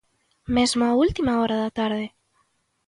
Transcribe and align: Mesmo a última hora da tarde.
Mesmo 0.55 0.83
a 0.85 0.97
última 1.05 1.31
hora 1.41 1.55
da 1.63 1.69
tarde. 1.79 2.05